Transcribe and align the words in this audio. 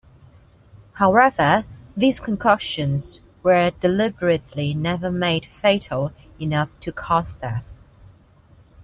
However, 0.93 1.63
these 1.95 2.19
concoctions 2.19 3.21
were 3.43 3.69
deliberately 3.69 4.73
never 4.73 5.11
made 5.11 5.45
fatal 5.45 6.11
enough 6.39 6.69
to 6.79 6.91
cause 6.91 7.35
death. 7.35 7.75